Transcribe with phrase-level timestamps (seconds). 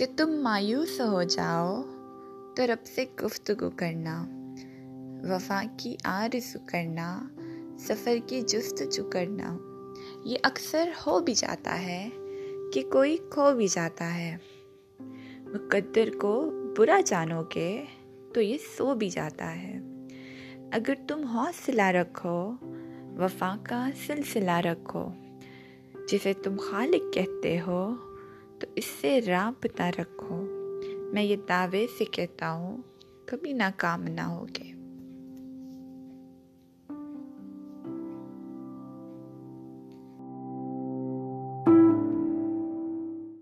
[0.00, 1.82] جب تم مایوس ہو جاؤ
[2.56, 4.14] تو رب سے گفتگو کرنا
[5.22, 7.08] وفا کی آرزو کرنا
[7.78, 9.56] سفر کی جستجو کرنا
[10.24, 12.08] یہ اکثر ہو بھی جاتا ہے
[12.74, 14.36] کہ کوئی کھو بھی جاتا ہے
[15.44, 16.34] مقدر کو
[16.78, 17.84] برا جانو گے
[18.34, 19.78] تو یہ سو بھی جاتا ہے
[20.72, 22.38] اگر تم حوصلہ رکھو
[23.18, 25.08] وفا کا سلسلہ رکھو
[26.12, 27.94] جسے تم خالق کہتے ہو
[28.60, 30.36] تو اس سے رابطہ رکھو۔
[31.12, 32.76] میں یہ دعوے سے کہتا ہوں،
[33.26, 34.69] کبھی ناکام نہ ہوگے۔